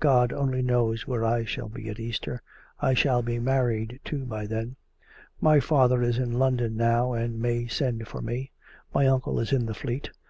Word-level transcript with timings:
God 0.00 0.32
only 0.32 0.62
knows 0.62 1.06
where 1.06 1.26
I 1.26 1.44
shall 1.44 1.68
be 1.68 1.90
at 1.90 2.00
Easter. 2.00 2.40
I 2.80 2.94
shall 2.94 3.20
be 3.20 3.38
married, 3.38 4.00
too, 4.02 4.24
by 4.24 4.46
then. 4.46 4.76
My 5.42 5.60
father 5.60 6.00
is 6.02 6.16
in 6.16 6.32
London 6.32 6.74
now 6.74 7.12
and 7.12 7.38
may 7.38 7.66
send 7.66 8.08
for 8.08 8.22
me. 8.22 8.50
My 8.94 9.06
uncle 9.06 9.38
is 9.38 9.52
in 9.52 9.66
the 9.66 9.74
Fleet. 9.74 10.08